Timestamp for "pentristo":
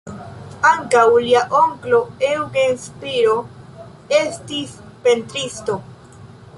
5.07-5.79